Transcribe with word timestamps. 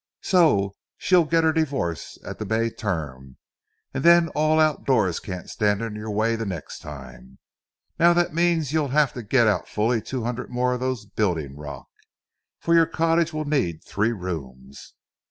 So 0.23 0.73
she'll 0.97 1.25
get 1.25 1.43
her 1.43 1.53
divorce 1.53 2.17
at 2.25 2.39
the 2.39 2.45
May 2.47 2.71
term, 2.71 3.37
and 3.93 4.03
then 4.03 4.29
all 4.29 4.59
outdoors 4.59 5.19
can't 5.19 5.47
stand 5.47 5.83
in 5.83 5.93
your 5.93 6.09
way 6.09 6.35
the 6.35 6.43
next 6.43 6.79
time. 6.79 7.37
Now, 7.99 8.11
that 8.15 8.33
means 8.33 8.69
that 8.69 8.73
you'll 8.73 8.87
have 8.97 9.13
to 9.13 9.21
get 9.21 9.45
out 9.47 9.67
fully 9.69 10.01
two 10.01 10.23
hundred 10.23 10.49
more 10.49 10.73
of 10.73 10.79
those 10.79 11.05
building 11.05 11.55
rock, 11.55 11.87
for 12.57 12.73
your 12.73 12.87
cottage 12.87 13.31
will 13.31 13.45
need 13.45 13.83
three 13.83 14.11
rooms. 14.11 14.95